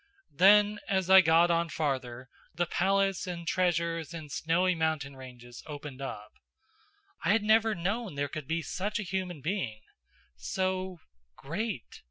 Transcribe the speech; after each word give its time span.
Then, 0.33 0.79
as 0.89 1.11
I 1.11 1.21
got 1.21 1.51
on 1.51 1.69
farther, 1.69 2.27
the 2.55 2.65
palace 2.65 3.27
and 3.27 3.47
treasures 3.47 4.15
and 4.15 4.31
snowy 4.31 4.73
mountain 4.73 5.15
ranges 5.15 5.61
opened 5.67 6.01
up. 6.01 6.31
I 7.23 7.29
had 7.33 7.43
never 7.43 7.75
known 7.75 8.15
there 8.15 8.27
could 8.27 8.47
be 8.47 8.63
such 8.63 8.97
a 8.97 9.03
human 9.03 9.41
being. 9.41 9.81
So 10.35 10.97
great. 11.35 11.99